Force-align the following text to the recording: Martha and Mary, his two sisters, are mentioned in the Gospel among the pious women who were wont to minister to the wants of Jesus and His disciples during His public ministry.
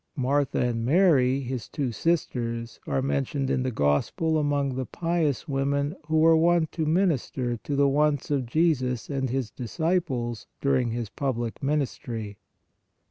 Martha 0.15 0.59
and 0.59 0.83
Mary, 0.83 1.41
his 1.41 1.69
two 1.69 1.91
sisters, 1.91 2.79
are 2.87 3.03
mentioned 3.03 3.51
in 3.51 3.61
the 3.61 3.69
Gospel 3.69 4.39
among 4.39 4.73
the 4.73 4.87
pious 4.87 5.47
women 5.47 5.95
who 6.07 6.17
were 6.17 6.35
wont 6.35 6.71
to 6.71 6.87
minister 6.87 7.55
to 7.57 7.75
the 7.75 7.87
wants 7.87 8.31
of 8.31 8.47
Jesus 8.47 9.11
and 9.11 9.29
His 9.29 9.51
disciples 9.51 10.47
during 10.59 10.89
His 10.89 11.09
public 11.09 11.61
ministry. 11.61 12.39